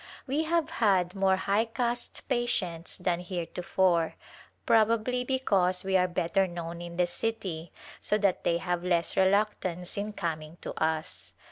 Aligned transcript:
We 0.25 0.45
have 0.45 0.71
had 0.71 1.13
more 1.13 1.35
high 1.37 1.65
caste 1.65 2.27
patients 2.27 2.97
than 2.97 3.19
heretofore, 3.19 4.15
probably 4.65 5.23
because 5.23 5.83
we 5.83 5.95
are 5.95 6.07
better 6.07 6.47
known 6.47 6.81
in 6.81 6.97
the 6.97 7.05
city, 7.05 7.71
so 8.01 8.17
that 8.17 8.43
they 8.43 8.57
have 8.57 8.83
less 8.83 9.15
reluctance 9.15 9.97
in 9.97 10.13
coming 10.13 10.57
to 10.61 10.73
us. 10.83 11.33